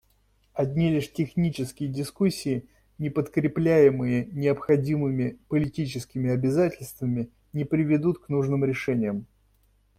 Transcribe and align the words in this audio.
Одни 0.55 0.89
лишь 0.89 1.13
технические 1.13 1.87
дискуссии, 1.87 2.67
не 2.97 3.11
подкрепляемые 3.11 4.29
необходимыми 4.31 5.37
политическими 5.47 6.31
обязательствами, 6.31 7.29
не 7.53 7.65
приведут 7.65 8.17
к 8.17 8.27
нужным 8.27 8.65
решениям. 8.65 9.27